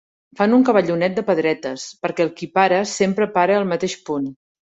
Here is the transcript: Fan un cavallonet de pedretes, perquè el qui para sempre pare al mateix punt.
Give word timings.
Fan 0.39 0.53
un 0.55 0.61
cavallonet 0.69 1.17
de 1.17 1.23
pedretes, 1.27 1.83
perquè 2.07 2.25
el 2.27 2.33
qui 2.39 2.49
para 2.59 2.81
sempre 2.95 3.31
pare 3.39 3.59
al 3.59 3.71
mateix 3.75 3.99
punt. 4.09 4.29